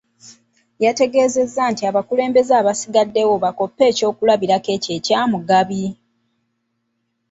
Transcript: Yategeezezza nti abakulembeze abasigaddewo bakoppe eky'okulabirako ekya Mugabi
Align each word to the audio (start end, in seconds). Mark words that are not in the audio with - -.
Yategeezezza 0.83 1.61
nti 1.71 1.83
abakulembeze 1.89 2.53
abasigaddewo 2.61 3.33
bakoppe 3.43 3.83
eky'okulabirako 3.91 4.69
ekya 4.95 5.19
Mugabi 5.31 5.83